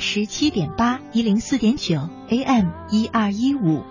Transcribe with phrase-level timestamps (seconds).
[0.00, 3.84] 十七点八一零四点九 AM 一二一五，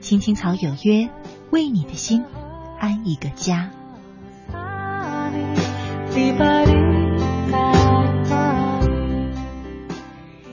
[0.00, 1.10] 青青草有约，
[1.50, 2.24] 为你的心
[2.78, 3.70] 安一个家。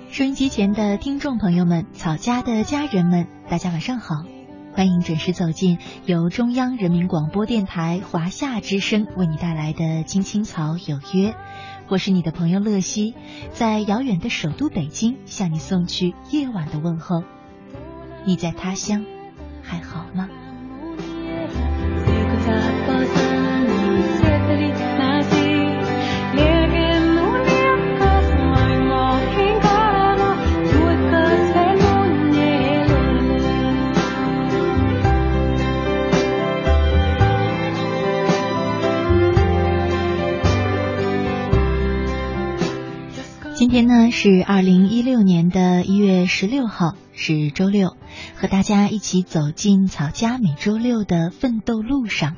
[0.09, 4.25] 收音机前的听众朋友们，草家的家人们，大家晚上好。
[4.73, 11.31] 欢迎准时走进由中央人民广播电台华夏之声为你带来的《青青草有约》，
[11.89, 13.13] 我是你的朋友乐西，
[13.51, 17.23] 在遥远的首都北京向你送去夜晚的问候。
[18.25, 19.05] 你在他乡
[19.61, 20.29] 还好吗？
[43.71, 47.95] 今天呢是二零一六年的一月十六号，是周六，
[48.35, 52.35] 和大家一起走进草家每周六的奋斗路上。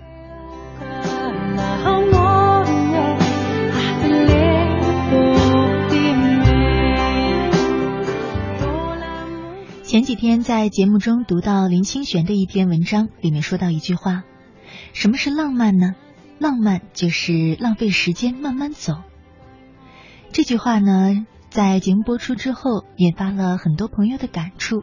[9.84, 14.23] 前几天在节目中读到林清玄的一篇文章，里面说到一句话：
[14.92, 15.95] 什么是浪漫呢？
[16.40, 18.95] 浪漫就是浪费时间慢慢走。
[20.34, 24.82] 这句话呢，在节目播出之后，引发了很多朋友的感触。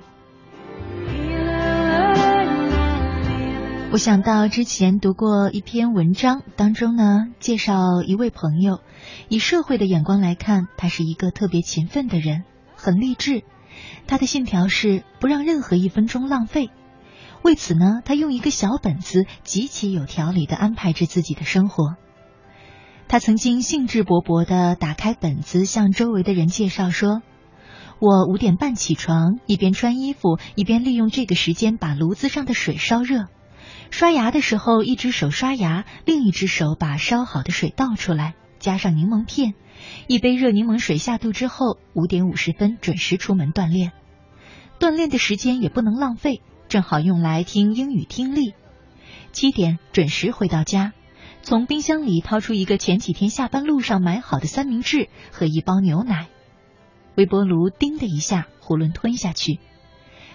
[3.90, 8.80] 我想到之前读过一篇文章，当中呢，介绍一位朋友，
[9.30, 12.44] 以社会的眼光来看，他是一个特别勤奋的人，
[12.76, 13.42] 很励志。
[14.06, 16.68] 他的信条是不让任何一分钟浪费。
[17.40, 21.96] 为此呢，他用一个小本子，极其有条理的安排着自己的生活。
[23.08, 27.22] 他曾经兴致勃勃地打开本子，向周围的人介绍说
[28.00, 33.28] ：“我五点半起床，一边穿衣服，一边利用这个时间把炉子上的水烧热。
[33.90, 39.54] 刷牙的时候，一只手刷牙，另一只手把烧好的水倒出来，加上柠檬片。
[40.06, 43.92] 一杯热柠檬水下肚之后，五点五十分准时出门锻炼。
[44.78, 48.52] 锻炼的时间也不能浪费，正好用来听英语听力。
[49.32, 50.92] 七点准时回到家。”
[51.42, 56.28] 从冰箱里掏出一个前几天下班路上买好的三明治和一包牛奶，
[57.16, 59.58] 微波炉叮的一下，囫囵吞下去。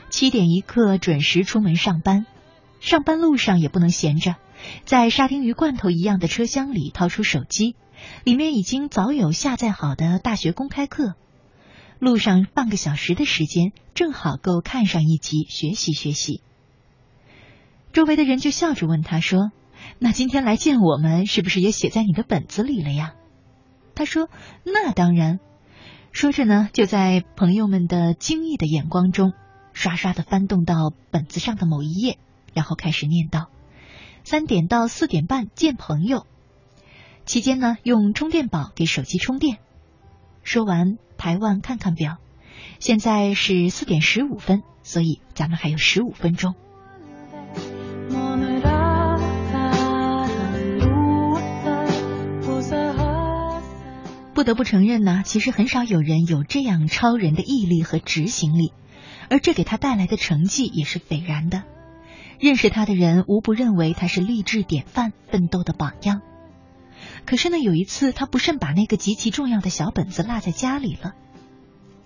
[0.10, 2.26] 七点一刻准时出门上班，
[2.80, 4.38] 上班路上也不能闲着，
[4.86, 7.76] 在沙丁鱼罐头一样的车厢里掏出手机，
[8.24, 11.14] 里面已经早有下载好的大学公开课，
[12.00, 16.42] 路上半个小时的时间正好够看上一集学习学习。
[17.92, 19.52] 周围的人就笑着问他说。
[20.00, 23.14] 那今天来见我们，是不是也写在你的本子里了呀？
[23.96, 24.30] 他说
[24.66, 25.40] ：“那当然。”
[26.12, 29.34] 说着呢，就在朋友们的惊异的眼光中，
[29.74, 32.18] 刷刷的翻动到本子上的某一页，
[32.54, 33.48] 然后开始念叨
[34.24, 36.28] ：“三点到四点半见朋友，
[37.26, 39.58] 期间呢用充电宝给手机充电。”
[40.44, 42.18] 说完，抬腕看看表，
[42.80, 46.54] 现在是四点十五分，所以咱们还有十五分钟。
[54.44, 58.74] 不得不承认呢，其实很少有人有这样超人的毅力和执行力，
[59.30, 61.64] 而这给他带来的成绩也是斐然的。
[62.42, 66.20] 认识他的人无不认为他是励志典范、奋斗的榜样。
[67.26, 71.14] 可是呢，有一次他不慎把那个极其重要的小本子落在家里了。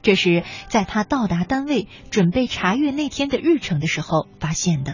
[0.03, 4.93] 这是在他到达单位准备查阅那天的日程的时候发现的。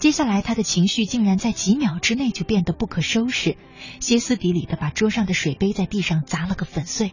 [0.00, 3.58] 接下来，他的情绪竟然在几秒之内就变得不可收拾，
[4.00, 7.12] 歇斯底里的把桌上的水杯在地上砸了个粉碎。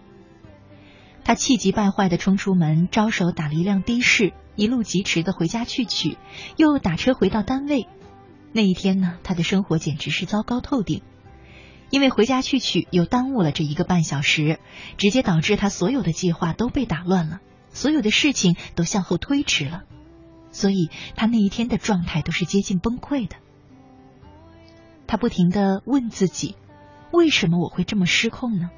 [1.25, 6.17] 他气急败坏的冲出门，招手打了一辆的士，一路疾驰的回家去取，
[6.55, 7.89] 又打车回到单位。
[8.53, 11.01] 那一天呢，他的生活简直是糟糕透顶，
[11.89, 14.61] 因为回家去取又耽误了这一个半小时，
[14.97, 19.83] 直接导致他所有的计划都被打乱了，所有的事情都向后推迟了。
[20.57, 23.35] 所以他那一天的状态都是接近崩溃的。
[25.05, 26.55] 他不停的问自己：
[27.11, 28.71] 为什么我会这么失控呢？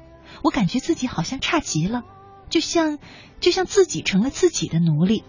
[0.44, 2.02] 我感觉自己好像差极了，
[2.50, 2.98] 就像
[3.40, 5.24] 就像自己成了自己的奴隶。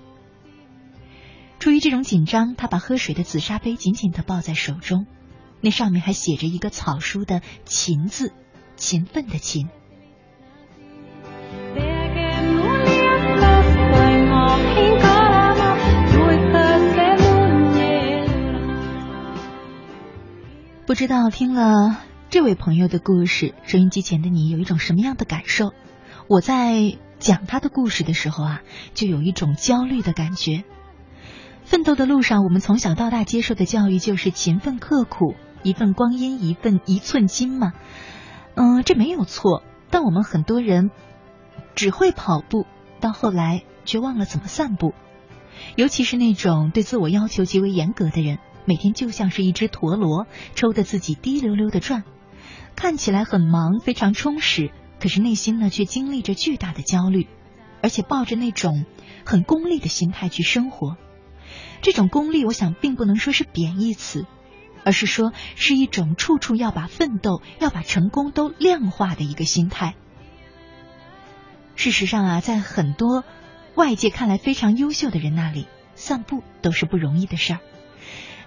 [1.57, 5.07] 出于这种紧张，他把喝水的紫砂杯紧紧的抱在手中，
[5.61, 8.33] 那上面还写着一个草书的“勤”字，
[8.75, 9.69] 勤奋的“勤”。
[20.91, 25.71] 不知道听了这位朋友的故事，收音机前的你有一种什么样的感受？
[26.27, 28.61] 我在讲他的故事的时候啊，
[28.93, 30.65] 就有一种焦虑的感觉。
[31.63, 37.71] 奋斗的路上，我们从小到大接受的教育就是勤奋刻苦，一份光阴一份一寸金嘛。
[38.55, 40.91] 嗯，这没有错，但我们很多人
[41.73, 42.65] 只会跑步，
[42.99, 44.93] 到后来却忘了怎么散步。
[45.77, 52.03] 尤其是那种对自我要求极为严格的人，每天就像是一只陀螺，抽得自己滴溜溜的转，
[52.75, 57.27] 看起来很忙，非常充实，可是内心呢却经历着巨大的焦虑，
[57.81, 58.85] 而且抱着那种
[59.25, 60.97] 很功利的心态去生活。
[61.81, 64.25] 这种功利，我想并不能说是贬义词，
[64.83, 69.95] 而是说是一种处处要把奋斗、要把成功都量化的一个心态。
[71.75, 73.23] 事实上啊，在很多。
[73.73, 75.65] 外界看来非常优秀的人那里，
[75.95, 77.59] 散步都是不容易的事儿。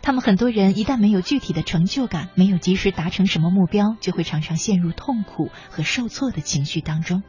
[0.04, 7.22] 他们很多人一旦没有具体的成就感，没有及时达成什么目标，就会常常陷入痛苦和受挫的情绪当中。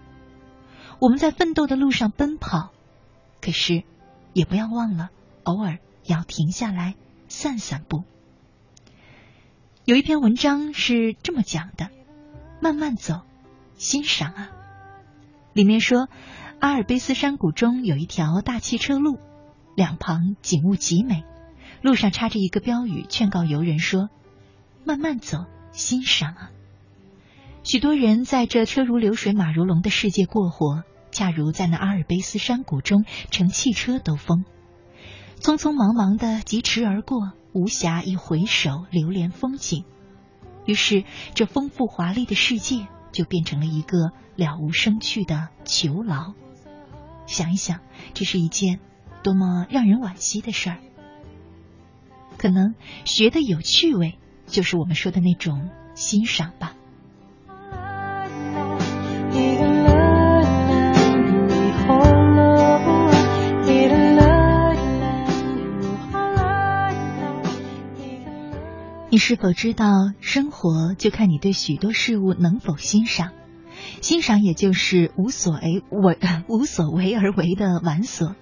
[0.99, 2.71] 我们在奋斗的路上奔跑，
[3.39, 3.83] 可是
[4.33, 5.07] 也不要忘了
[5.43, 6.95] 偶尔要停下来
[7.29, 8.03] 散散步。
[9.85, 11.91] 有一篇文章是这么讲的：
[12.61, 13.21] 慢慢走，
[13.77, 14.49] 欣赏啊。
[15.53, 16.09] 里面说。
[16.57, 19.19] 阿尔卑斯山谷中有一条大汽车路，
[19.75, 21.23] 两旁景物极美。
[21.85, 24.09] 路上插着一个标语，劝告游人说
[24.85, 26.49] ：“慢慢走，欣赏啊。”
[27.61, 34.45] 许多人在这车如流水马如龙的世界过活，恰如在那阿尔卑斯山谷中乘汽车兜风，
[35.39, 39.85] 匆匆忙忙的疾驰而过，无暇一回首流连风景。
[40.65, 41.03] 于是，
[41.35, 46.33] 这丰富华丽的世界就变成了一个了无生趣的囚牢。
[47.27, 47.81] 想一想，
[48.15, 48.79] 这是一件
[49.21, 50.79] 多么让人惋惜的事儿。
[52.45, 52.75] 可能
[53.05, 56.75] 学的有趣味，就是我们说的那种欣赏吧。
[69.09, 73.31] 你是否知道，生活就看你对许多事物能否欣赏？
[74.01, 76.15] 欣赏也就是无所为为
[76.47, 78.35] 无所为而为的玩所，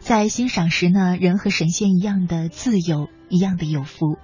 [0.00, 4.18] 在欣赏时呢，人和神仙一样的自由，一样的有福。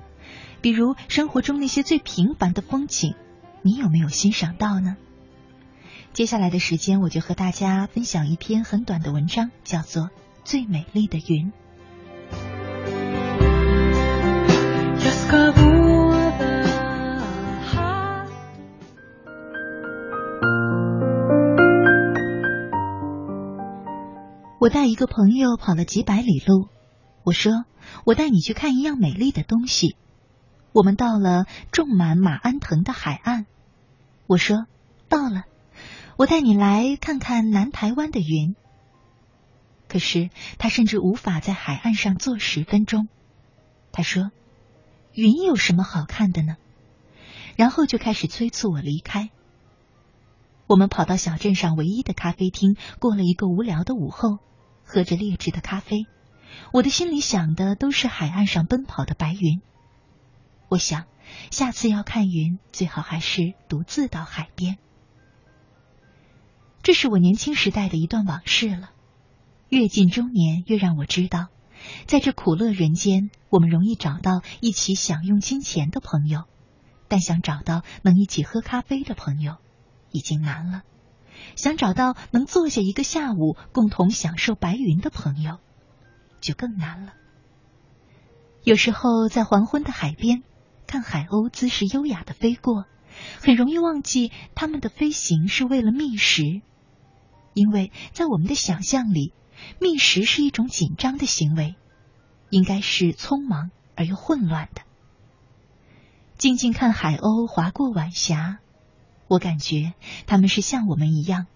[0.60, 3.14] 比如生活中那些最平凡的风景，
[3.62, 4.96] 你有没有欣赏到呢？
[6.12, 10.04] 接下来的时间，我就和大家分享一篇很短的文章，叫做
[10.44, 11.46] 《最美丽的云》。
[24.62, 26.68] 我带一个朋友跑了几百里路，
[27.24, 27.64] 我说
[28.04, 29.96] 我带你去看一样美丽的东西。
[30.72, 33.46] 我们到了种满马鞍藤的海岸，
[34.28, 34.66] 我说
[35.08, 35.46] 到了，
[36.16, 38.54] 我带你来看看南台湾的云。
[39.88, 43.08] 可是他甚至无法在海岸上坐十分钟。
[43.90, 44.30] 他说
[45.12, 46.54] 云有什么好看的呢？
[47.56, 49.30] 然后就开始催促我离开。
[50.72, 54.38] 我们跑到小镇上唯一的咖啡厅，过了一个无聊的午后。
[54.84, 56.06] 喝着劣质的咖啡，
[56.72, 59.60] 我的心里想的都是海岸上奔跑的白云。
[60.70, 61.04] 我想，
[61.50, 64.78] 下次要看云，最好还是独自到海边。
[66.82, 68.92] 这是我年轻时代的一段往事了。
[69.68, 71.48] 越近中年，越让我知道，
[72.06, 76.44] 在这苦乐人间，我们容易找到一起享用金钱的朋友，
[77.08, 79.58] 但想找到能一起喝咖啡的朋友，
[80.12, 80.82] 已经难了。
[81.56, 85.58] 想找到能坐下一个下午共同享受白云的朋友，
[86.40, 87.14] 就更难了。
[88.62, 90.44] 有时候在黄昏的海边
[90.86, 92.84] 看海鸥姿势优雅的飞过，
[93.40, 96.62] 很容易忘记它们的飞行是为了觅食，
[97.54, 99.34] 因为在我们的想象里，
[99.80, 101.74] 觅食是一种紧张的行为，
[102.50, 104.82] 应该是匆忙而又混乱的。
[106.38, 108.60] 静静看海鸥划过晚霞。
[109.32, 109.94] 我感觉
[110.26, 111.46] 他们是像我们一样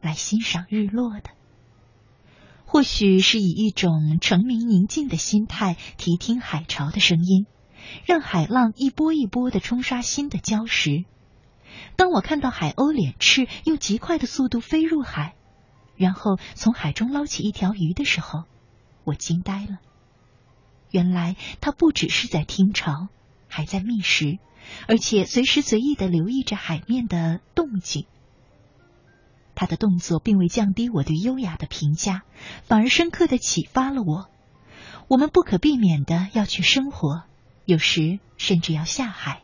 [0.00, 1.30] 来欣赏日落的，
[2.64, 7.46] 或许是以一种澄明宁静的心态谛听海潮的声音，
[8.04, 11.04] 让海浪一波一波的冲刷新的礁石。
[11.96, 15.34] 当我看到海鸥脸翅用极快的速度飞入海，
[15.96, 18.44] 然后从海中捞起一条鱼的时候，
[19.02, 19.80] 我惊呆了。
[20.92, 23.08] 原来它不只是在听潮，
[23.48, 24.38] 还在觅食。
[24.86, 28.06] 而且随时随意的留意着海面的动静，
[29.54, 32.22] 他的动作并未降低我对优雅的评价，
[32.64, 34.28] 反而深刻的启发了我。
[35.08, 37.24] 我们不可避免的要去生活，
[37.64, 39.42] 有时甚至要下海。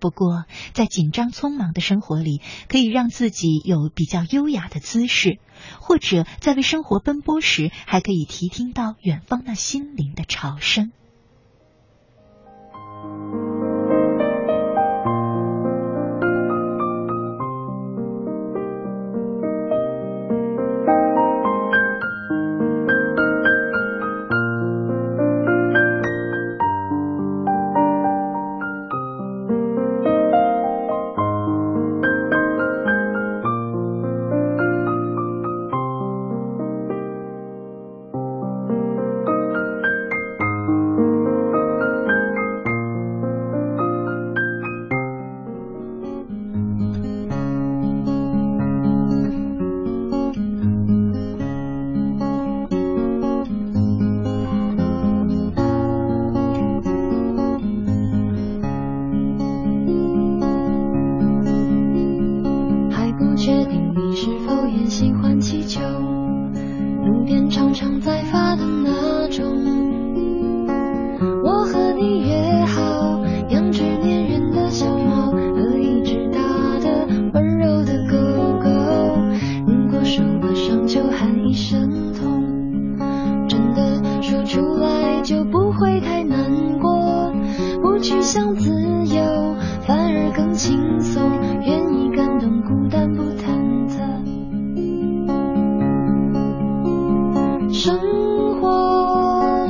[0.00, 0.44] 不过，
[0.74, 5.40] 在紧张匆忙的生活里，可以让自己有比较优雅的姿势，
[5.80, 10.92] 或者在为生活奔波时，还可以提听到远方那心灵的潮声。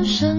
[0.05, 0.38] 生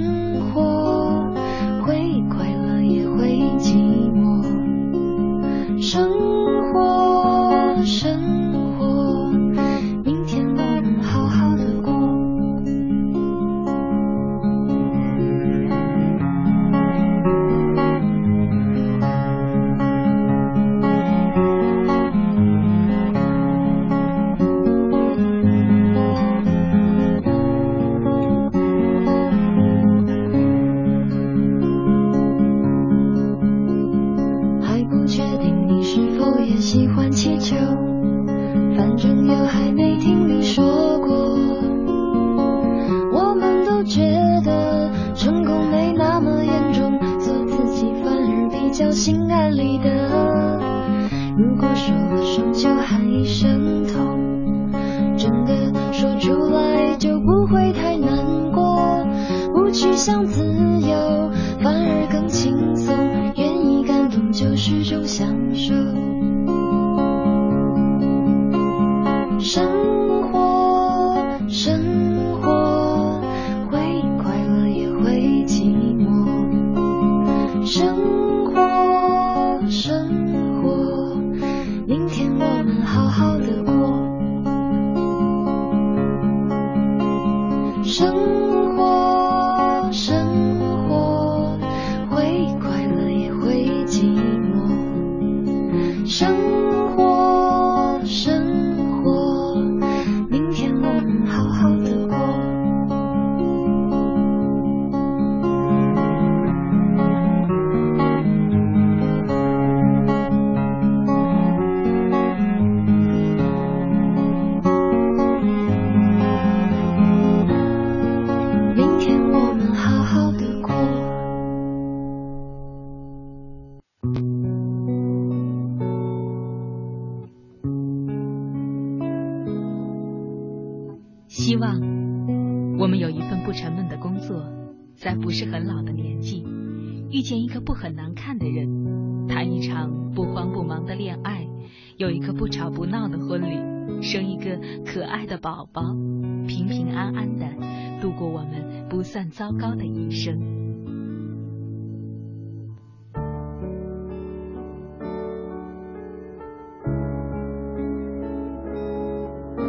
[149.09, 150.39] 算糟糕的一生。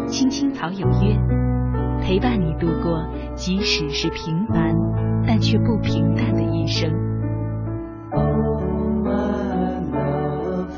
[0.07, 1.17] 青青草有约
[2.03, 4.77] 陪伴你度过即使是平凡
[5.27, 6.91] 但却不平淡的一生。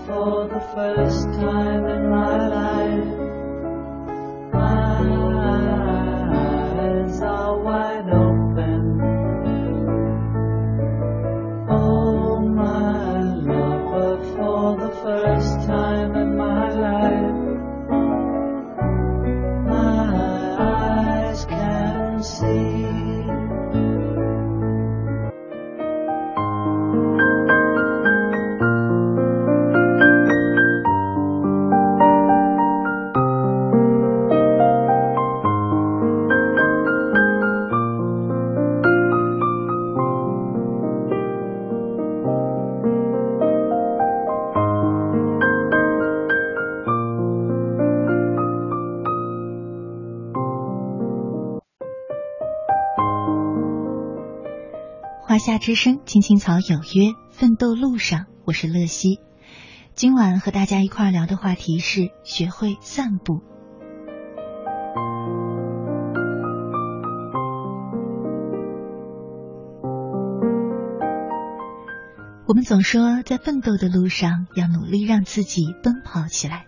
[0.06, 1.31] For the first
[55.62, 59.20] 之声，青青草有约，奋斗路上，我是乐西。
[59.94, 63.44] 今晚和大家一块聊的话题是学会散步。
[72.48, 76.66] 我们总说，在奋斗的路上要努力让自己奔跑起来。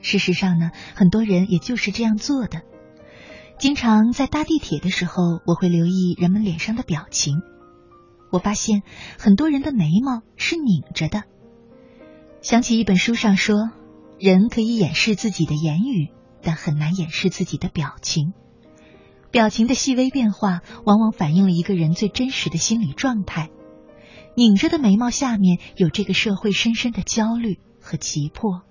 [0.00, 2.62] 事实上呢，很多人也就是这样做的。
[3.58, 7.42] 经常在搭地铁的时候，我会留意人们脸上的表情。
[8.30, 8.82] 我发现
[9.18, 11.24] 很多人的眉毛是拧着的。
[12.40, 13.70] 想起一本书上说，
[14.18, 16.08] 人可以掩饰自己的言语，
[16.42, 18.32] 但很难掩饰自己的表情。
[19.30, 23.50] 表情的细微变化，往往反映了一个人最真实的心理状态。
[24.36, 28.62] 拧着的眉毛下面，有这个社会深深的焦虑和急迫。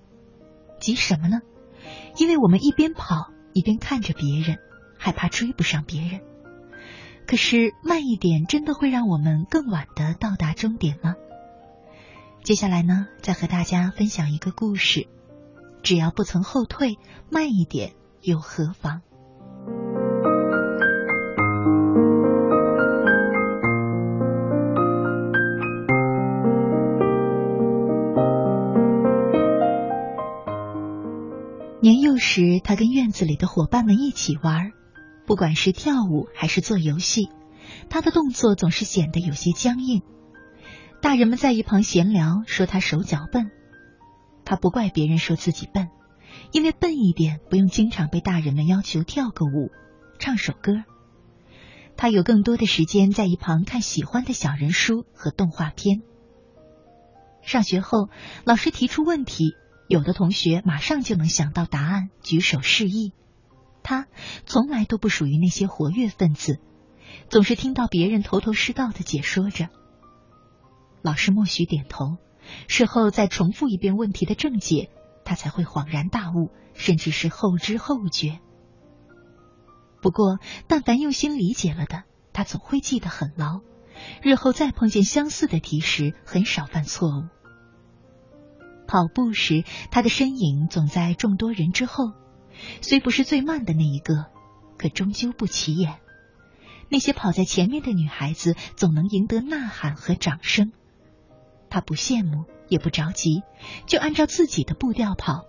[0.80, 1.42] 急什么呢？
[2.18, 4.58] 因为我们一边跑，一边看着别人，
[4.98, 6.22] 害怕追不上别人。
[7.28, 11.16] 可是慢一点，真的会让我们更晚的到达终点吗？
[12.42, 15.08] 接下来呢，再和大家分享一个故事。
[15.84, 16.98] 只要不曾后退，
[17.30, 17.92] 慢一点
[18.22, 19.02] 又何妨？
[31.82, 34.72] 年幼时，他跟院子里的伙伴们一起玩，
[35.28, 37.30] 不管是跳舞还是做游戏，
[37.90, 40.02] 他的动作总是显得有些僵硬。
[41.02, 43.52] 大人们在一旁闲聊，说他手脚笨。
[44.46, 45.90] 他不怪别人说自己笨，
[46.54, 49.70] 因为笨一点不用经常被大人们要求跳个舞、
[50.18, 50.86] 唱首歌。
[51.98, 56.04] 他有更多的时间在一旁看喜欢的小人书和动画片。
[57.42, 58.10] 上学后，
[58.46, 59.56] 老师提出问题。
[59.90, 63.14] 有的同学马上就能想到答案，举手示意。
[63.88, 64.06] 他
[64.46, 66.60] 从来都不属于那些活跃分子，
[67.30, 69.70] 总是听到别人头头是道的解说着。
[71.02, 72.18] 老师默许点头，
[72.68, 74.90] 事后再重复一遍问题的正解，
[75.24, 78.42] 他才会恍然大悟，甚至是后知后觉。
[80.02, 83.62] 不过，但凡用心理解了的，他总会记得很牢，
[84.22, 87.24] 日后再碰见相似的题时，很少犯错误。
[88.86, 92.12] 跑步时，他的身影总在众多人之后，
[92.82, 94.26] 虽不是最慢的那一个，
[94.78, 95.98] 可终究不起眼。
[96.90, 100.72] 那些跑在前面的女孩子总能赢得呐喊和掌声，
[101.70, 103.44] 他不羡慕也不着急，
[103.86, 105.46] 就按照自己的步调跑，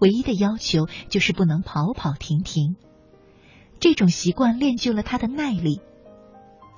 [0.00, 2.76] 唯一的要求就是不能跑跑停停。
[3.80, 5.80] 这种习惯练就了他的耐力。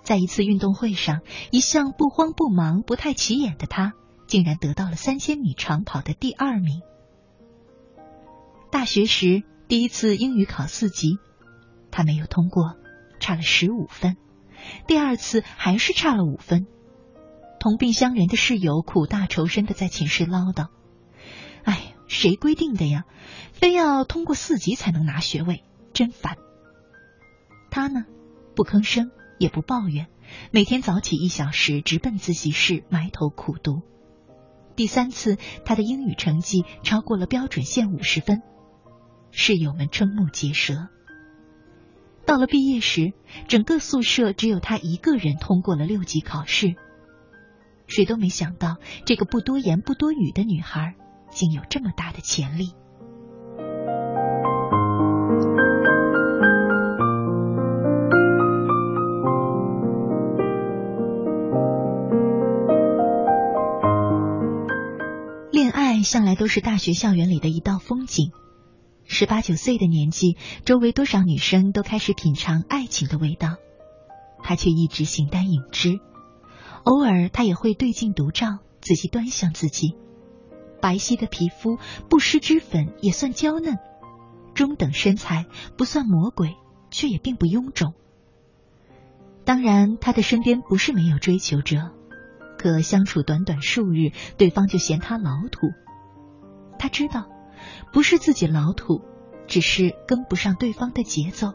[0.03, 3.95] 在一次运动会上，一向不慌不忙、不太起眼的他。
[4.27, 6.83] 竟然得到了三千米长跑的第二名。
[8.71, 11.19] 大学时第一次英语考四级，
[11.91, 12.77] 他没有通过，
[13.19, 14.17] 差了十五分。
[14.87, 16.67] 第二次还是差了五分。
[17.59, 20.69] 同病相怜的室友苦大仇深的在寝室唠叨
[21.65, 23.05] ：“哎，谁规定的呀？
[23.53, 26.37] 非要通过四级才能拿学位，真烦。”
[27.71, 28.05] 他呢，
[28.55, 30.07] 不吭声，也不抱怨，
[30.53, 33.83] 每天早起一小时，直奔自习室，埋头苦读。
[34.77, 38.41] 第三次，他的英语成绩超过了标准线五十分，
[39.31, 40.89] 室友们瞠目结舌。
[42.27, 43.13] 到了毕业时，
[43.49, 46.75] 整个宿舍只有他一个人通过了六级考试。
[47.87, 50.95] 谁都没想到，这个不多言不多语的女孩，
[51.31, 52.73] 竟有这么大的潜力。
[65.51, 68.31] 恋爱向来都是大学校园里的一道风景。
[69.13, 73.57] 十八九岁的年纪，周围多少女生都开始品尝爱情的味道，
[74.41, 75.99] 他却一直形单影只。
[76.85, 79.97] 偶尔，他也会对镜独照，仔细端详自己。
[80.81, 81.77] 白皙的皮肤，
[82.09, 83.75] 不施脂粉也算娇嫩；
[84.55, 85.47] 中等身材，
[85.77, 86.55] 不算魔鬼，
[86.93, 87.95] 却也并不臃肿。
[89.45, 91.91] 当然，他的身边不是没有追求者，
[92.57, 95.67] 可相处短短数日，对方就嫌他老土。
[96.79, 97.27] 他知道，
[97.93, 99.03] 不是自己老土，
[99.47, 101.53] 只是跟不上对方的节奏。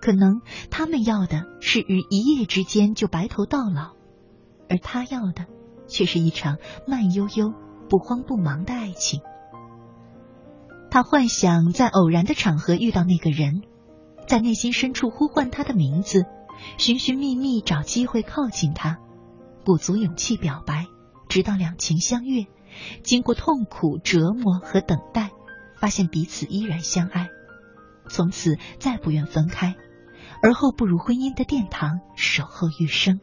[0.00, 3.92] 可能他们要的是于一夜之间就白头到老，
[4.68, 5.46] 而他要的
[5.88, 7.52] 却是一场慢悠悠、
[7.88, 9.20] 不慌不忙的爱情。
[10.90, 13.62] 他幻想在偶然的场合遇到那个人，
[14.26, 16.24] 在内心深处呼唤他的名字，
[16.78, 18.98] 寻寻觅觅找机会靠近他，
[19.64, 20.86] 鼓足勇气表白，
[21.28, 22.46] 直到两情相悦。
[23.02, 25.30] 经过痛苦折磨和等待，
[25.80, 27.28] 发现彼此依然相爱，
[28.08, 29.74] 从此再不愿分开，
[30.42, 33.20] 而后步入婚姻的殿堂，守候余生。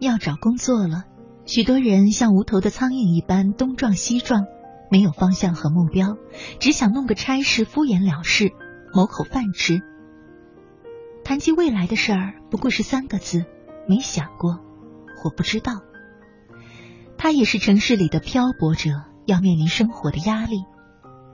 [0.00, 1.04] 要找工作了，
[1.46, 4.46] 许多人像无头的苍蝇一般东撞西撞，
[4.92, 6.18] 没有方向和目标，
[6.60, 8.52] 只想弄个差事敷衍了事，
[8.92, 9.80] 谋口饭吃。
[11.24, 13.46] 谈及未来的事儿，不过是三个字：
[13.88, 14.60] 没想过，
[15.16, 15.80] 或不知道。
[17.16, 18.90] 他也是城市里的漂泊者，
[19.24, 20.58] 要面临生活的压力，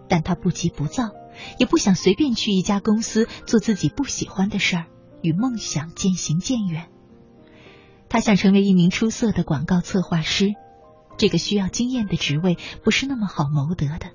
[0.09, 1.11] 但他不急不躁，
[1.59, 4.87] 也不想随便去一家公司做自己不喜欢的事儿，
[5.21, 6.87] 与梦想渐行渐远。
[8.09, 10.55] 他想成为一名出色的广告策划师，
[11.19, 14.13] 这个需要经验的职位不是那么好谋得的，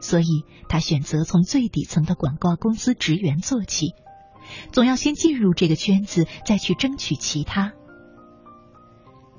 [0.00, 3.94] 所以他选择从最底层的广告公司职员做起，
[4.70, 7.72] 总要先进入这个圈子，再去争取其他。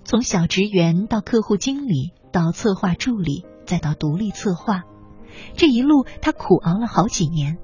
[0.03, 4.83] 从小职员到客户经理，到策划助理，再到独立策划，
[5.55, 7.57] 这一路他苦熬了好几年。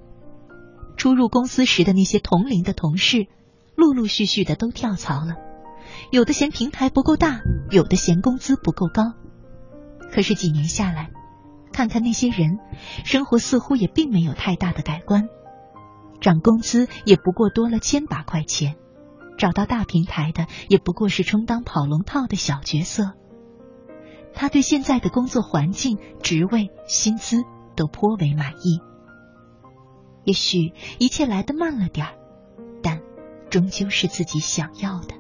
[0.96, 3.28] 初入公司时的那些同龄的同事，
[3.76, 5.49] 陆陆续续的都跳槽了。
[6.12, 9.14] 有的嫌平台不够大，有的嫌工资不够高。
[10.12, 11.12] 可是几年下来，
[11.72, 12.60] 看看那些人，
[13.06, 15.30] 生活似乎也并没有太大的改观，
[16.20, 18.76] 涨工资也不过多了千把块钱，
[19.38, 23.14] 找到大平台的也不过是充当跑龙套的小角色。
[24.34, 27.44] 他对现在的工作环境、职位、薪资
[27.76, 28.80] 都颇为满意。
[30.24, 32.14] 也许一切来得慢了点儿，
[32.82, 33.02] 但
[33.50, 35.19] 终究是自己想要的。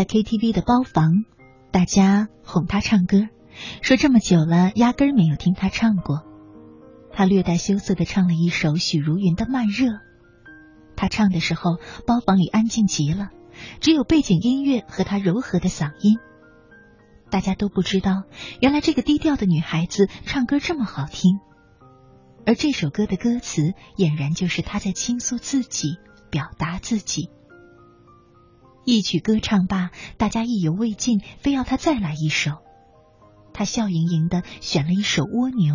[0.00, 1.26] 在 KTV 的包房，
[1.70, 3.28] 大家哄他唱歌，
[3.82, 6.22] 说这么久了压根儿没有听他唱过。
[7.12, 9.88] 他略带羞涩的唱了一首许茹芸的《慢热》。
[10.96, 13.28] 他唱的时候，包房里安静极了，
[13.80, 16.18] 只有背景音乐和他柔和的嗓音。
[17.30, 18.22] 大家都不知道，
[18.58, 21.40] 原来这个低调的女孩子唱歌这么好听。
[22.46, 25.98] 而这首歌的歌词，俨然就是她在倾诉自己，
[26.30, 27.28] 表达自己。
[28.84, 32.52] 一曲歌唱罢，大家意犹未尽，非要他再来一首。
[33.52, 35.74] 他笑盈盈的选了一首《蜗牛》，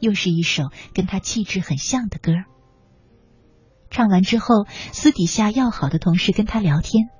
[0.00, 2.32] 又是一首跟他气质很像的歌。
[3.90, 7.10] 唱完之后，私底下要好的同事跟他聊天：“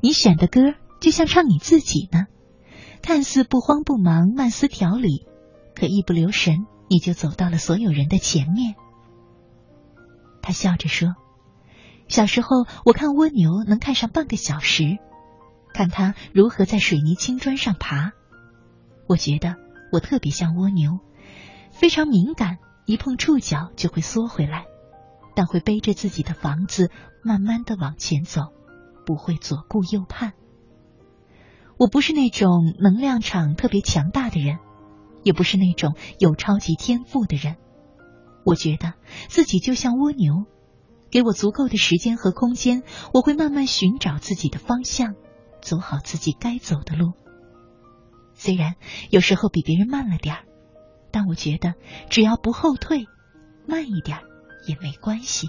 [0.00, 2.26] 你选的歌就像唱你自己呢，
[3.02, 5.26] 看似不慌不忙、慢思条理，
[5.74, 8.74] 可一不留神你就走到了所有人的前面。”
[10.42, 11.14] 他笑着说。
[12.08, 14.98] 小时候，我看蜗牛能看上半个小时，
[15.72, 18.12] 看它如何在水泥青砖上爬。
[19.08, 19.56] 我觉得
[19.92, 21.00] 我特别像蜗牛，
[21.70, 24.66] 非常敏感，一碰触角就会缩回来，
[25.34, 26.90] 但会背着自己的房子
[27.22, 28.52] 慢慢的往前走，
[29.04, 30.32] 不会左顾右盼。
[31.76, 34.58] 我不是那种能量场特别强大的人，
[35.24, 37.56] 也不是那种有超级天赋的人。
[38.44, 38.94] 我觉得
[39.28, 40.46] 自己就像蜗牛。
[41.16, 42.82] 给我足够的时间和空间，
[43.14, 45.14] 我会慢慢寻找自己的方向，
[45.62, 47.14] 走好自己该走的路。
[48.34, 48.74] 虽然
[49.08, 50.44] 有时候比别人慢了点儿，
[51.10, 51.72] 但我觉得
[52.10, 53.06] 只要不后退，
[53.66, 54.18] 慢一点
[54.68, 55.48] 也没关系。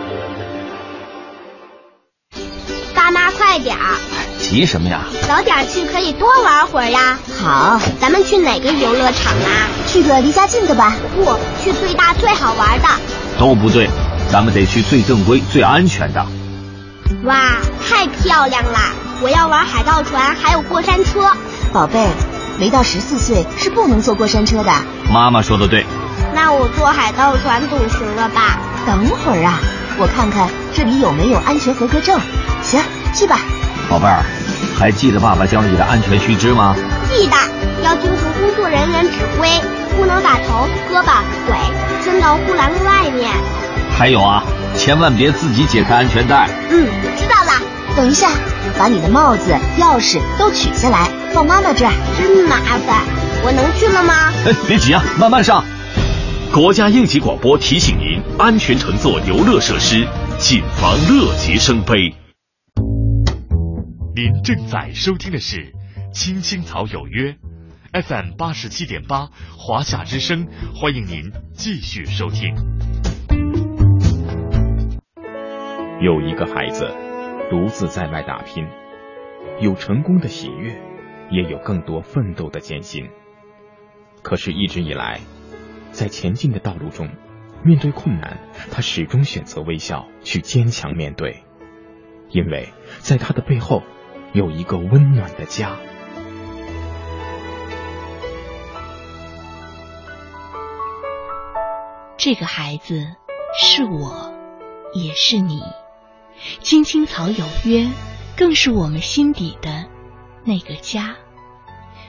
[3.51, 3.97] 快点儿，
[4.39, 5.01] 急什么呀？
[5.27, 7.19] 早点去可以多玩会儿呀。
[7.43, 9.67] 好，咱们去哪个游乐场啊？
[9.85, 10.95] 去个离家近的吧。
[11.13, 12.87] 不，去最大最好玩的。
[13.37, 13.89] 都不对，
[14.31, 16.25] 咱们得去最正规、最安全的。
[17.25, 18.93] 哇，太漂亮啦！
[19.21, 21.29] 我要玩海盗船，还有过山车。
[21.73, 22.07] 宝贝，
[22.57, 24.71] 没到十四岁是不能坐过山车的。
[25.11, 25.85] 妈妈说的对。
[26.33, 28.57] 那我坐海盗船总行了吧？
[28.87, 29.59] 等会儿啊，
[30.01, 32.19] 我看看这里有没有安全合格证。
[32.63, 32.81] 行，
[33.13, 33.37] 去吧。
[33.87, 34.25] 宝贝儿，
[34.75, 36.75] 还记得爸爸教你的安全须知吗？
[37.07, 37.35] 记得，
[37.83, 39.47] 要听从工作人员指挥，
[39.95, 41.55] 不能把头、胳膊、腿
[42.03, 43.29] 伸到护栏外面。
[43.95, 44.41] 还有啊，
[44.75, 46.49] 千万别自己解开安全带。
[46.71, 47.51] 嗯，知道了。
[47.95, 48.27] 等一下，
[48.79, 51.91] 把你的帽子、钥匙都取下来，放妈妈这儿。
[52.17, 52.55] 真麻
[52.87, 53.03] 烦，
[53.43, 54.13] 我能去了吗？
[54.47, 55.63] 哎， 别急啊，慢慢上。
[56.53, 60.05] 国家应急广播提醒您：安全乘坐游乐设施，
[60.37, 62.13] 谨防乐极生悲。
[64.13, 65.57] 您正在收听的是
[66.11, 67.37] 《青青草有约》
[68.03, 72.53] ，FM 八十七点八，华夏之声，欢迎您继续收听。
[76.01, 76.93] 有一个孩子
[77.49, 78.67] 独自在外打拼，
[79.61, 80.81] 有成功的喜悦，
[81.31, 83.07] 也有更多奋斗的艰辛。
[84.21, 85.21] 可是，一直以来，
[85.91, 87.09] 在前进的道路中，
[87.63, 88.39] 面对困难，
[88.71, 91.43] 他始终选择微笑，去坚强面对，
[92.29, 93.83] 因为在他的背后
[94.33, 95.77] 有一个温暖的家。
[102.17, 103.15] 这个孩子
[103.59, 104.33] 是我，
[104.93, 105.59] 也是你。
[106.61, 107.89] 青青草有约，
[108.37, 109.87] 更是我们心底的
[110.45, 111.15] 那个家。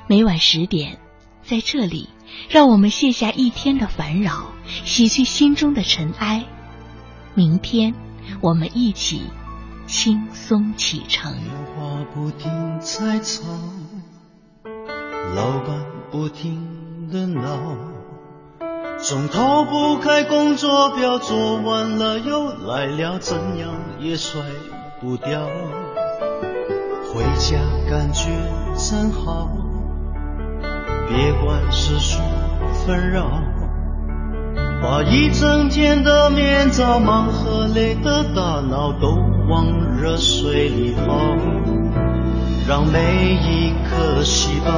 [0.06, 0.98] 每晚十点，
[1.42, 2.10] 在这里，
[2.48, 4.52] 让我们卸下一天的烦扰，
[4.84, 6.44] 洗去心中的尘埃。
[7.34, 7.94] 明天，
[8.40, 9.22] 我们一起
[9.86, 11.32] 轻松启程。
[11.32, 11.44] 电
[11.76, 13.42] 话不停在吵，
[15.34, 17.76] 老板不停的闹，
[18.98, 24.42] 总逃不开工作表，做完了又来了，怎样也甩
[25.00, 25.48] 不掉。
[27.12, 27.58] 回家
[27.90, 28.30] 感觉
[28.76, 29.50] 真好，
[31.08, 32.20] 别管世俗
[32.86, 33.26] 纷扰，
[34.82, 39.08] 把一整天的面罩、忙和累的大脑都
[39.48, 41.02] 往热水里泡，
[42.68, 44.72] 让每一颗细胞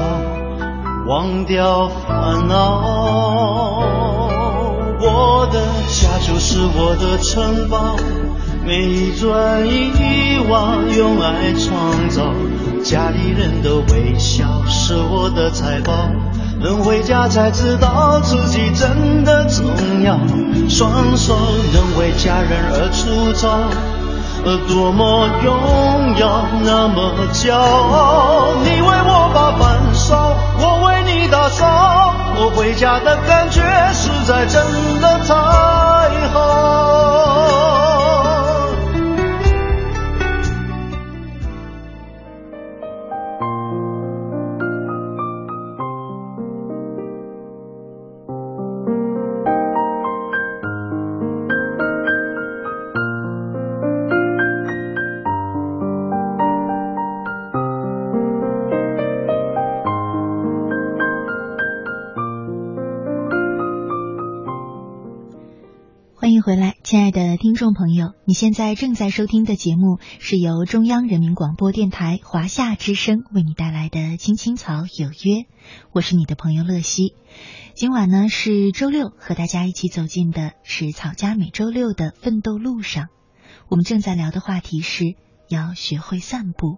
[1.06, 3.82] 忘掉烦恼。
[5.00, 7.96] 我的家就是我的城堡，
[8.66, 12.32] 每一砖一瓦用爱创造，
[12.82, 15.92] 家里人的微笑是我的财宝。
[16.62, 19.66] 能回家才知道自己真的重
[20.02, 20.18] 要，
[20.70, 21.36] 双手
[21.74, 23.68] 能为家人而粗糙，
[24.46, 28.54] 而，多么荣耀，那么骄傲。
[28.64, 33.60] 你为我把饭烧，我为你打扫，我回家的感觉
[33.92, 34.64] 实在真
[35.02, 35.34] 的太
[36.32, 37.33] 好。
[67.64, 75.14] 众朋友，你现在正在收听的节目是由中央人民广播电台华夏之声为你带来的《青青草有约》，
[75.90, 77.14] 我是你的朋友乐西。
[77.72, 83.06] 今晚呢是周六，和大家一起走进的是草家每周六的奋斗路上。
[83.70, 85.14] 我们正在聊的话题是
[85.48, 86.76] 要学会散步。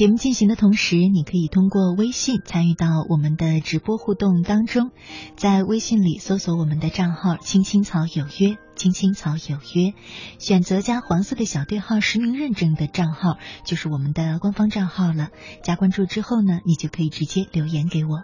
[0.00, 4.92] 节目进行的同时，你可以通过微信参与到我们的直播互动当中，
[5.36, 9.92] 在微信里搜索我们的账号“青青草有约”，“青青草有约”，
[10.40, 13.36] 选择加黄色的小对号实名认证的账号，
[13.66, 15.28] 就是我们的官方账号了。
[15.62, 18.22] 加关注之后呢，你就可以直接留言给我。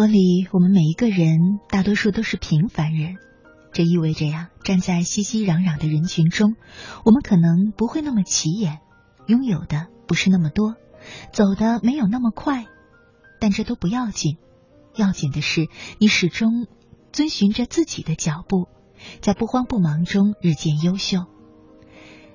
[0.00, 3.18] 活里，我们每一个人大多数都是平凡人，
[3.70, 6.56] 这意味着呀，站在熙熙攘攘的人群中，
[7.04, 8.78] 我们可能不会那么起眼，
[9.26, 10.76] 拥有的不是那么多，
[11.34, 12.64] 走的没有那么快，
[13.40, 14.38] 但这都不要紧，
[14.96, 16.66] 要紧的是你始终
[17.12, 18.68] 遵循着自己的脚步，
[19.20, 21.26] 在不慌不忙中日渐优秀。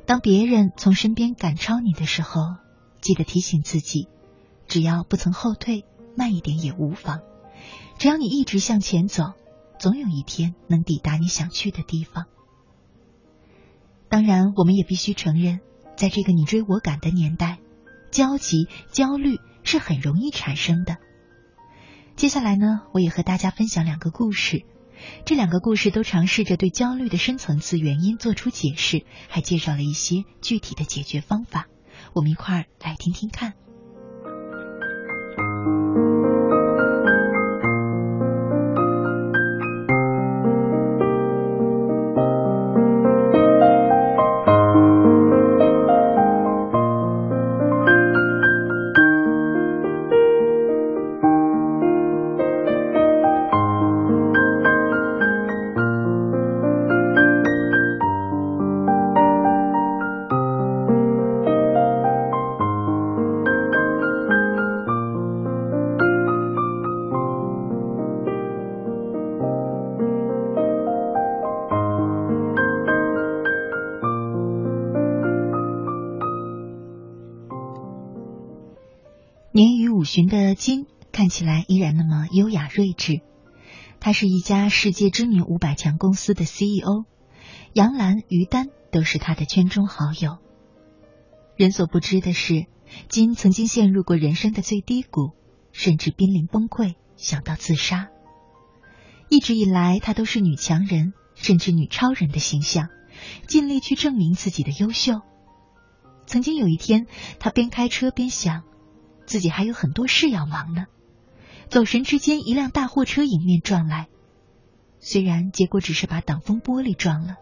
[0.05, 2.41] 当别人从身边赶超你的时候，
[3.01, 4.07] 记得提醒自己，
[4.67, 5.83] 只要不曾后退。
[6.17, 7.19] 慢一点也无妨，
[7.97, 9.33] 只要你一直向前走，
[9.79, 12.25] 总有一天能抵达你想去的地方。
[14.09, 15.59] 当然，我们也必须承认，
[15.97, 17.59] 在这个你追我赶的年代，
[18.11, 20.97] 焦急、焦虑是很容易产生的。
[22.15, 24.63] 接下来呢，我也和大家分享两个故事，
[25.25, 31.67] 这两个故事都尝试着对焦虑的深层次原因做出解释，还介绍了一些具体的解决方法。
[32.13, 33.53] 我们一块儿来听听看。
[83.05, 83.21] 是，
[83.99, 87.05] 他是一家世界知名五百强公司的 CEO，
[87.71, 90.39] 杨澜、于丹都是他的圈中好友。
[91.55, 92.65] 人所不知的是，
[93.07, 95.33] 金曾经陷入过人生的最低谷，
[95.71, 98.09] 甚至濒临崩溃，想到自杀。
[99.29, 102.89] 一直以来，她都是女强人，甚至女超人的形象，
[103.45, 105.21] 尽力去证明自己的优秀。
[106.25, 107.05] 曾经有一天，
[107.37, 108.63] 她边开车边想。
[109.27, 110.85] 自己还有很多事要忙呢。
[111.69, 114.07] 走神之间，一辆大货车迎面撞来，
[114.99, 117.35] 虽然结果只是把挡风玻璃撞了，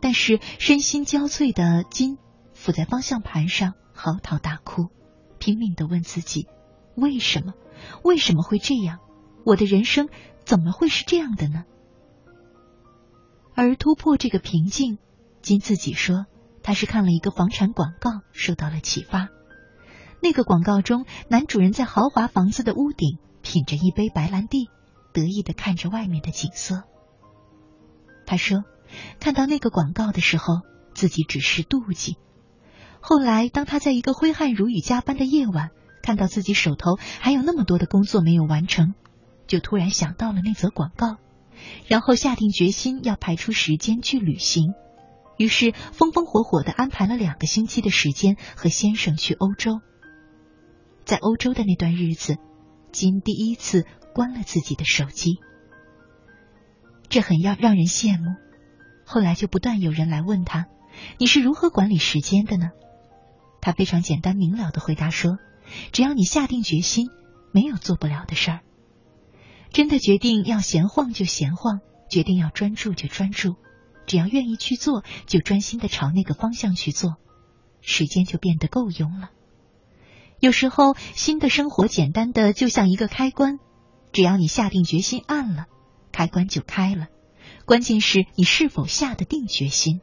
[0.00, 2.18] 但是身心交瘁的金
[2.54, 4.88] 伏在方向盘上嚎啕大哭，
[5.38, 6.46] 拼命的问自己：
[6.96, 7.54] 为什么？
[8.02, 8.98] 为什么会这样？
[9.44, 10.08] 我的人生
[10.44, 11.64] 怎么会是这样的呢？
[13.54, 14.98] 而突破这个瓶颈，
[15.40, 16.26] 金自己说，
[16.62, 19.28] 他是看了一个房产广告，受到了启发。
[20.22, 24.68] 那个广告中，男主人在豪华房子的屋顶品着一杯白兰地，
[25.12, 26.84] 得意的看着外面的景色。
[28.24, 28.64] 他说
[29.20, 30.60] ：“看到那个广告的时候，
[30.94, 32.16] 自己只是妒忌。
[33.00, 35.70] 后来，当他在一个挥汗如雨加班的夜晚，
[36.02, 38.94] 看到自己手头还有那么多的工作没有完成，
[39.46, 41.16] 就突然想到了那则广告，
[41.88, 44.72] 然后下定决心要排出时间去旅行。
[45.36, 49.80] 于是，风风火火的安排了两个星期的时间和先生去欧洲。”
[51.04, 52.36] 在欧洲的那段日子，
[52.92, 55.38] 今第一次关了自己的手机，
[57.08, 58.36] 这很要让人羡慕。
[59.04, 60.66] 后来就不断有人来问他
[61.18, 62.70] ：“你是如何管理时间的呢？”
[63.62, 65.38] 他非常简单明了的回答说
[65.90, 67.08] ：“只要你下定决心，
[67.50, 68.60] 没有做不了的事儿。
[69.70, 71.80] 真的决定要闲晃就闲晃，
[72.10, 73.56] 决定要专注就专注，
[74.06, 77.16] 只要愿意去做，就专心的朝那个方向去做，
[77.80, 79.30] 时间就变得够用了。”
[80.42, 83.60] 有时候，新的生活简单的就像一个开关，
[84.10, 85.66] 只要你下定决心按了，
[86.10, 87.06] 开关就开了。
[87.64, 90.00] 关键是你是否下得定决心。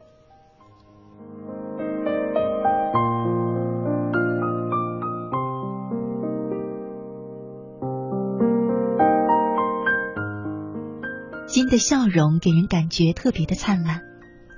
[11.47, 14.03] 金的笑容给人感觉特别的灿烂。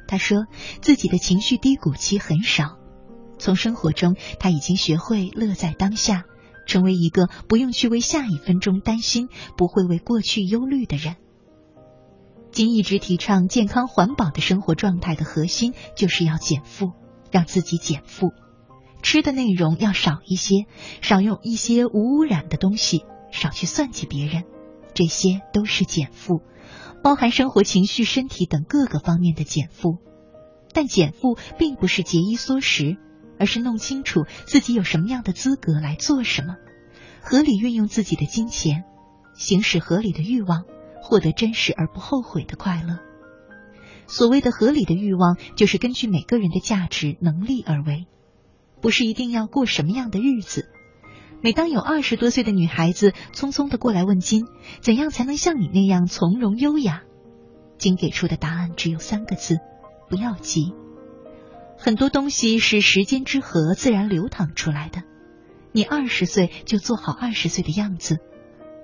[0.07, 0.45] 他说
[0.79, 2.80] 自己的情绪低谷期很少。
[3.41, 6.25] 从生活中，他已经学会乐在当下，
[6.67, 11.15] 成为一个不用去为下一分钟担心、不会为过去忧虑的人。
[12.51, 16.91] 金一直提倡健康环保的生活状态的核心，就是要减负，
[17.31, 18.27] 让自己减负，
[19.01, 20.65] 吃的内容要少一些，
[21.01, 24.43] 少用一些无污染的东西，少去算计别人，
[24.93, 26.41] 这些都是减负，
[27.01, 29.97] 包含生活、情绪、身体等各个方面的减负。
[30.73, 32.97] 但减负并不是节衣缩食。
[33.41, 36.57] 而是弄清楚自己有什么样的资格来做什么，
[37.23, 38.83] 合理运用自己的金钱，
[39.33, 40.65] 行使合理的欲望，
[41.01, 42.99] 获得真实而不后悔的快乐。
[44.05, 48.05] 所谓的合理的欲望，就是根据每个人的价值能力而为，
[48.79, 50.69] 不是一定要过什么样的日子。
[51.41, 54.45] 每当有二十多岁的女孩子匆匆的过来问金，
[54.81, 57.01] 怎样才能像你那样从容优雅？
[57.79, 59.57] 金给出的答案只有三个字：
[60.11, 60.75] 不要急。
[61.84, 65.01] 很多东西是时间之河自然流淌出来的。
[65.71, 68.19] 你二十岁就做好二十岁的样子，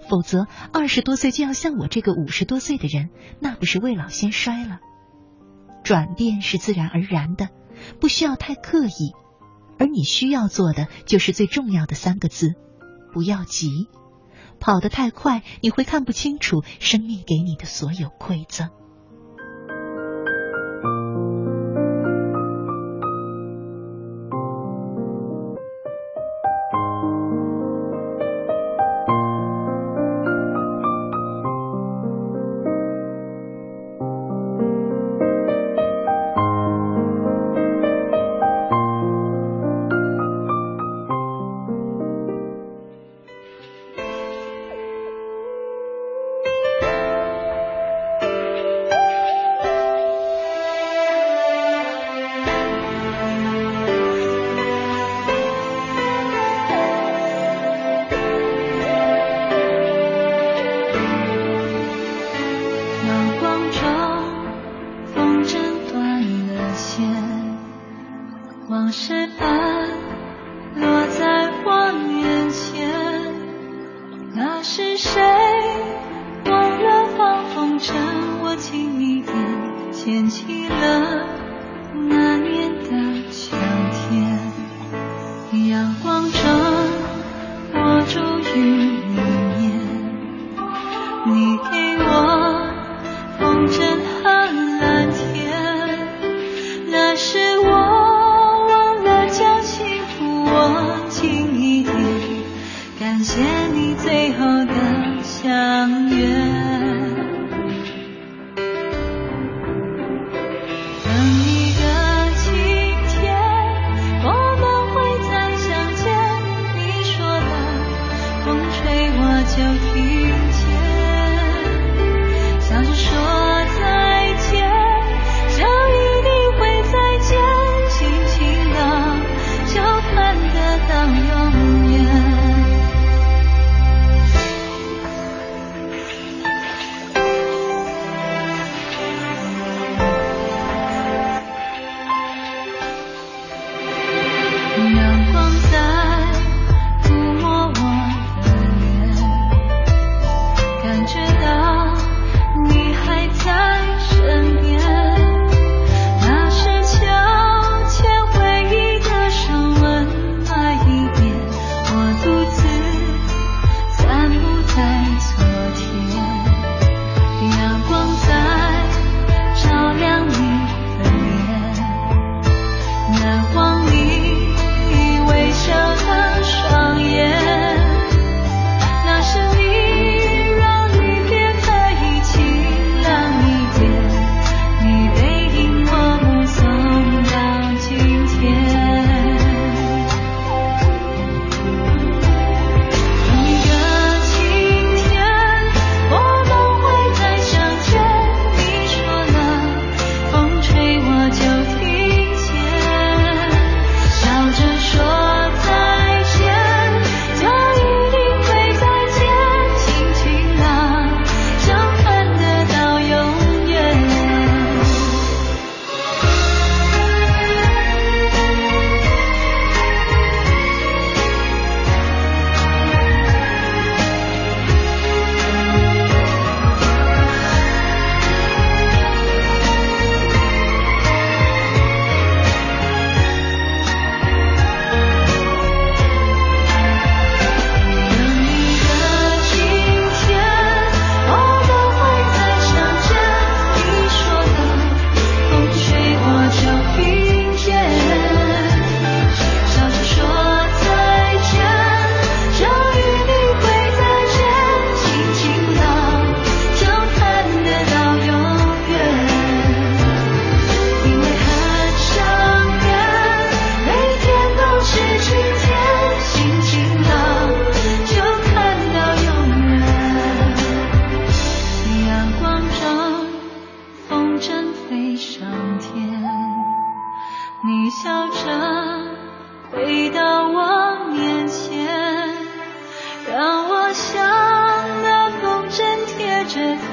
[0.09, 4.79] 否则二十多岁就要像我这个五十多岁的人，那不是未老先衰了。
[5.83, 7.49] 转变是自然而然的，
[7.99, 9.13] 不需要太刻意。
[9.77, 12.55] 而你需要做的就是最重要的三个字：
[13.13, 13.69] 不要急。
[14.59, 18.71] 跑得太快，你会看不清楚生命给你的所有馈赠。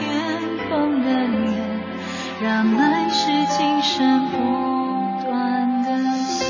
[0.05, 1.45] 着天空的脸。
[2.43, 3.27] 让来世
[3.57, 4.37] 今生不
[5.25, 5.89] 断的
[6.19, 6.45] 线。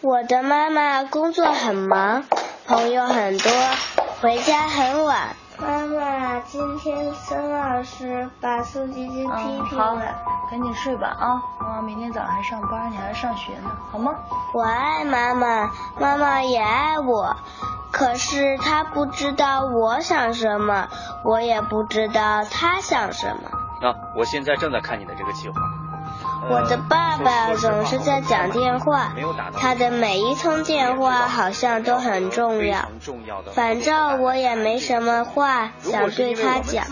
[0.00, 2.24] 我的妈妈工作很忙，
[2.66, 3.50] 朋友很多，
[4.20, 5.34] 回家很晚。
[5.58, 10.02] 妈妈，今天孙老师把宋晶晶批评好了。，
[10.50, 11.42] 赶紧睡吧啊！
[11.60, 14.12] 妈妈明天早上还上班，你还要上学呢，好吗？
[14.52, 17.36] 我爱妈妈，妈妈也爱我，
[17.90, 20.88] 可是她不知道我想什么，
[21.24, 23.88] 我也不知道她想什么。
[23.88, 25.54] 啊，我现在正在看你的这个计划。
[26.48, 29.12] 我的爸爸总是在讲电话，
[29.58, 32.88] 他的每一通电话好像都很重要。
[33.54, 36.86] 反正我也没什么话想对他讲，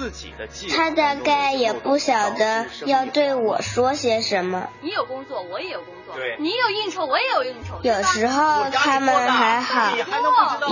[0.74, 4.68] 他大概也不晓得要对我说些什么。
[4.80, 6.14] 你有工作，我也有工作。
[6.16, 7.78] 对，你有应酬，我也有应酬。
[7.82, 9.92] 有时候他们还好，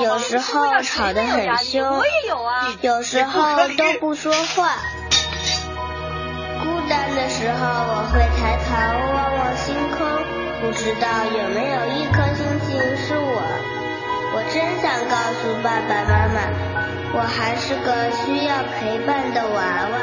[0.03, 2.75] 有时候吵得很凶，我也有啊。
[2.81, 4.77] 有时候都不说话。
[6.83, 7.65] 孤单的时候
[7.95, 8.75] 我会抬头
[9.15, 10.03] 望望星空
[10.61, 13.41] 不知道有没有一颗星星是我。
[14.35, 16.51] 我真想告诉爸爸妈妈
[17.15, 19.55] 我还是个需要陪伴的娃
[19.93, 19.95] 娃。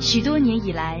[0.00, 1.00] 许多年以来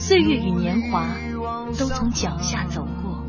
[0.00, 1.06] 岁月与年华
[1.78, 3.22] 都从脚下走过，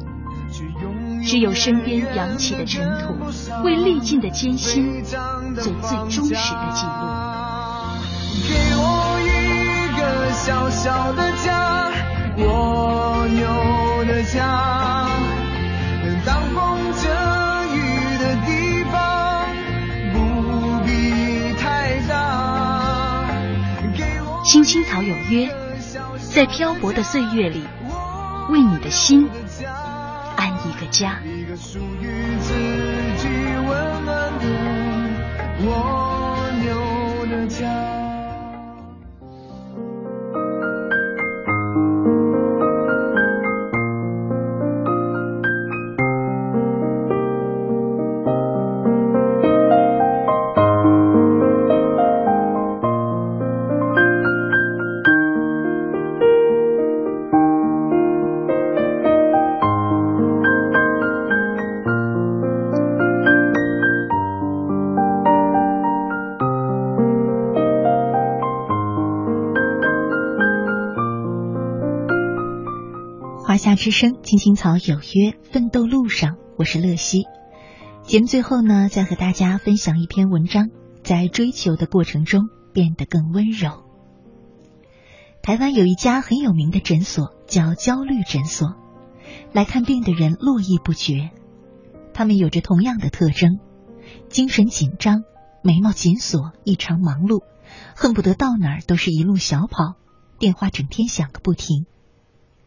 [1.21, 3.13] 只有身边扬起的尘土，
[3.63, 5.13] 为历尽的艰辛做
[5.53, 6.93] 最忠实的记录。
[8.47, 9.29] 给我一
[9.99, 11.91] 个小小的家，
[12.37, 15.09] 蜗牛的家，
[16.25, 17.09] 当风遮
[17.75, 17.77] 雨
[18.17, 18.49] 的地
[18.89, 19.45] 方，
[20.13, 23.29] 不必太大。
[24.45, 25.53] 青青草有约，
[26.33, 27.61] 在漂泊的岁月里，
[28.49, 29.29] 为你的心
[30.37, 31.19] 安一个家。
[31.25, 32.53] 一个属于自
[33.17, 33.27] 己
[33.67, 34.45] 温暖的
[35.65, 36.10] 蜗
[73.61, 77.25] 夏之声，青青草有约，奋斗路上，我是乐西。
[78.01, 80.69] 节目最后呢，再和大家分享一篇文章，
[81.03, 83.83] 在追求的过程中变得更温柔。
[85.43, 88.73] 台湾有一家很有名的诊所，叫焦虑诊所，
[89.53, 91.29] 来看病的人络绎不绝。
[92.15, 93.59] 他们有着同样的特征：
[94.27, 95.21] 精神紧张，
[95.61, 97.43] 眉毛紧锁，异常忙碌，
[97.95, 99.97] 恨不得到哪儿都是一路小跑，
[100.39, 101.85] 电话整天响个不停。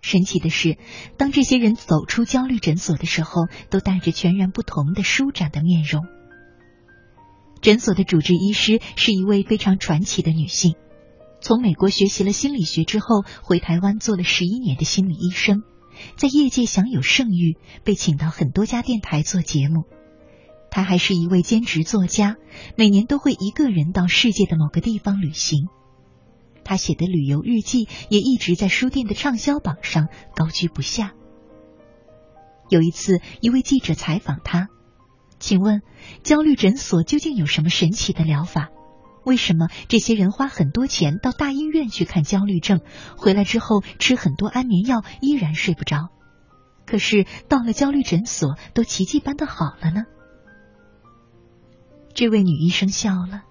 [0.05, 0.77] 神奇的是，
[1.17, 6.05] 当这些人走出焦虑诊所的时候，都带着全然不同的舒展的面容。
[7.63, 10.75] 诊所的主治医师是一位非常传奇的女性，
[11.41, 15.63] 从美国学习了心理学之后，回台湾做了十一年的心理医生，
[16.19, 19.85] 在业界享有盛誉，被请到很多家电台做节目。
[20.71, 22.37] 她还是一位兼职作家，
[22.77, 25.69] 每年都会一个人到世界的某个地方旅行。
[26.65, 31.12] 他写的旅游日记也一直在书店的畅销榜上高居不下。
[32.71, 34.69] 有一次，一位记者采访他
[35.39, 35.83] ：“请问，
[36.23, 38.71] 焦虑诊所究竟有什么神奇的疗法？
[39.25, 42.81] 为什么这些人花很多钱到大医院去看焦虑症，
[43.17, 46.09] 回来之后吃很多安眠药依然睡不着？
[46.87, 50.05] 可是到了焦虑诊所都奇迹般的好了呢？”
[52.15, 53.43] 这位女医生笑了，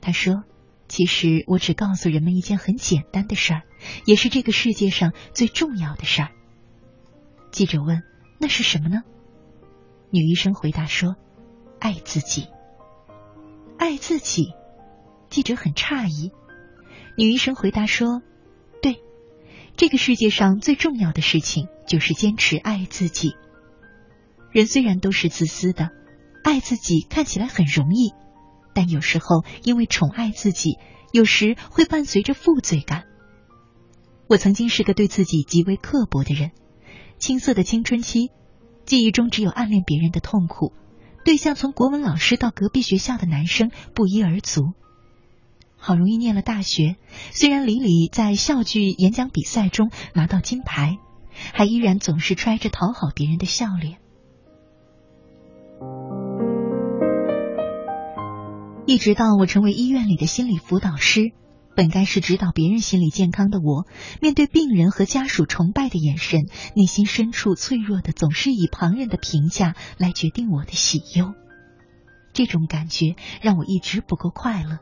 [0.00, 0.42] 她说。
[0.88, 3.62] 其实我只告诉人们一件很简单的事儿，
[4.04, 6.28] 也是这个世界上最重要的事儿。
[7.50, 8.02] 记者问
[8.38, 9.02] ：“那是什么呢？”
[10.10, 11.16] 女医生回答说
[11.80, 12.48] ：“爱自己。”
[13.78, 14.52] 爱自己。
[15.30, 16.30] 记者很诧异。
[17.16, 18.22] 女医生回答说
[18.82, 19.00] ：“对，
[19.76, 23.34] 这个世界上最重要的事情就是坚持爱自己。
[24.52, 25.90] 人虽然都是自私的，
[26.44, 28.12] 爱自己看起来很容易。”
[28.74, 30.78] 但有时候，因为宠爱自己，
[31.12, 33.04] 有时会伴随着负罪感。
[34.26, 36.50] 我曾经是个对自己极为刻薄的人，
[37.18, 38.30] 青涩的青春期，
[38.84, 40.72] 记忆中只有暗恋别人的痛苦，
[41.24, 44.62] 对象从国文老师到隔壁学校的男生不一而足。
[45.76, 46.96] 好容易念了大学，
[47.32, 50.96] 虽然李李在校剧演讲比赛中拿到金牌，
[51.52, 53.98] 还依然总是揣着讨好别人的笑脸。
[58.86, 61.32] 一直到我成为医院里的心理辅导师，
[61.74, 63.86] 本该是指导别人心理健康的我，
[64.20, 71.32] 面对病人和家属崇拜的眼神，内心深处脆弱的总是以旁人的评价来决定我的喜忧。
[72.34, 74.80] 这种感觉让我一直不够快乐，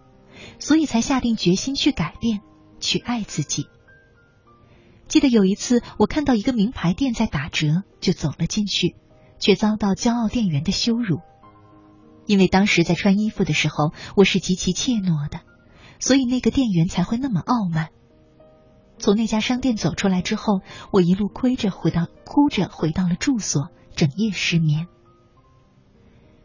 [0.58, 2.40] 所以才下定决心去改变，
[2.80, 3.66] 去爱自己。
[5.06, 8.96] 记得有一次，我看到一个名牌店在打折，就走了进去，
[9.38, 11.20] 却遭到骄傲店员的羞辱。
[12.32, 15.40] 因为当时在穿衣服的时候，我是极其怯懦的，
[16.00, 17.90] 所以那个店员才会那么傲慢。
[18.98, 20.62] 从那家商店走出来之后，
[20.92, 24.86] 我一路亏着回到哭着回到了住所，整夜失眠。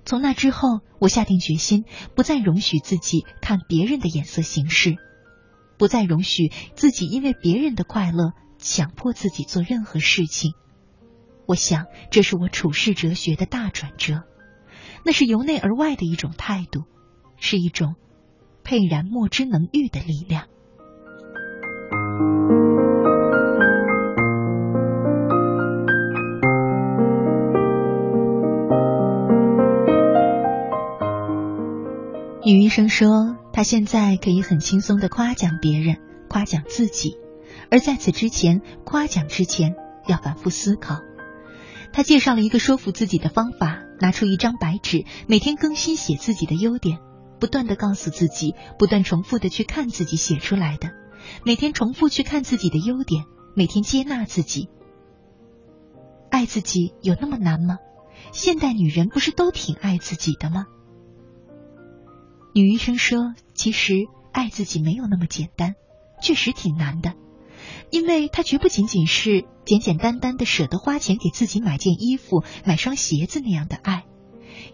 [0.03, 1.85] 从那之后，我下定决心
[2.17, 4.97] 不再容许自己看别人的眼色行事。
[5.77, 10.51] 不再容许自己因为别人的快乐强迫自己做任何事情。
[11.45, 14.23] 我想，这是我处世哲学的大转折。
[15.03, 16.83] 那是由内而外的一种态度，
[17.37, 17.95] 是一种
[18.63, 20.45] 沛然莫之能御的力量。
[32.45, 35.97] 女医生说，她现在可以很轻松的夸奖别人，
[36.29, 37.17] 夸奖自己，
[37.69, 39.75] 而在此之前，夸奖之前
[40.07, 41.01] 要反复思考。
[41.97, 46.99] 他介绍了一个说服自己的方法：拿出一张白纸，每天更新写自己的优点，
[47.39, 50.91] 不断的告诉自己，不断重复的去看自己写出来的，
[51.43, 53.25] 每天重复去看自己的优点，
[53.55, 54.69] 每天接纳自己。
[56.29, 57.77] 爱自己有那么难吗？
[58.31, 60.67] 现代女人不是都挺爱自己的吗？
[62.53, 65.73] 女医生说：“其实爱自己没有那么简单，
[66.21, 67.15] 确实挺难的，
[67.89, 74.05] 因为它绝不仅仅是简简单单的舍得花钱给自己买件衣服、买双鞋子那样的爱，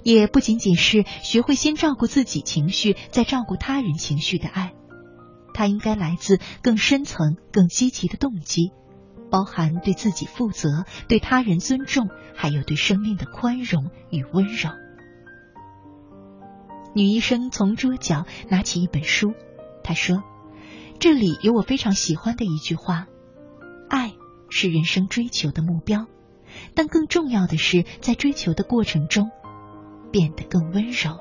[0.03, 4.73] 也不仅仅是学会先照顾自己情绪，再照顾他人情绪的爱。
[5.53, 8.71] 它应该来自更深层、更积极的动机，
[9.29, 14.71] 包含对自己负责、对他人尊重，还有对生命的宽容与温柔。”
[16.95, 19.33] 女医生从桌角拿起一本书，
[19.83, 20.23] 她说
[20.99, 23.07] ：“这里有我非常喜欢的一句话，
[23.89, 24.13] 爱
[24.49, 26.07] 是人生追求的目标，
[26.75, 29.29] 但更重要的是在追求的过程中
[30.11, 31.19] 变得更温柔。”